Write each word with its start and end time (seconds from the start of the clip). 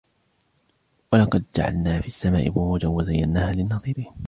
ولقد 1.13 1.43
جعلنا 1.57 2.01
في 2.01 2.07
السماء 2.07 2.49
بروجا 2.49 2.87
وزيناها 2.87 3.53
للناظرين 3.53 4.11